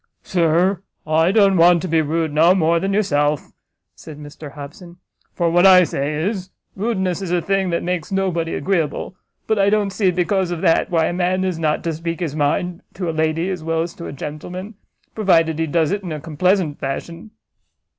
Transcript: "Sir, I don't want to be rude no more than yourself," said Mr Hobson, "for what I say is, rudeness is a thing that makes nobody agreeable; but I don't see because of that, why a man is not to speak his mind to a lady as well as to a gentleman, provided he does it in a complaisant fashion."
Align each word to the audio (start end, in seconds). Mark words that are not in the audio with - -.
"Sir, 0.23 0.81
I 1.05 1.31
don't 1.31 1.57
want 1.57 1.83
to 1.83 1.87
be 1.87 2.01
rude 2.01 2.33
no 2.33 2.55
more 2.55 2.79
than 2.79 2.91
yourself," 2.91 3.51
said 3.93 4.17
Mr 4.17 4.53
Hobson, 4.53 4.97
"for 5.31 5.51
what 5.51 5.63
I 5.63 5.83
say 5.83 6.15
is, 6.15 6.49
rudeness 6.75 7.21
is 7.21 7.29
a 7.29 7.39
thing 7.39 7.69
that 7.69 7.83
makes 7.83 8.11
nobody 8.11 8.55
agreeable; 8.55 9.15
but 9.45 9.59
I 9.59 9.69
don't 9.69 9.91
see 9.91 10.09
because 10.09 10.49
of 10.49 10.61
that, 10.61 10.89
why 10.89 11.05
a 11.05 11.13
man 11.13 11.43
is 11.43 11.59
not 11.59 11.83
to 11.83 11.93
speak 11.93 12.19
his 12.19 12.35
mind 12.35 12.81
to 12.95 13.11
a 13.11 13.11
lady 13.11 13.47
as 13.51 13.63
well 13.63 13.83
as 13.83 13.93
to 13.93 14.07
a 14.07 14.11
gentleman, 14.11 14.73
provided 15.13 15.59
he 15.59 15.67
does 15.67 15.91
it 15.91 16.01
in 16.01 16.11
a 16.11 16.19
complaisant 16.19 16.79
fashion." 16.79 17.29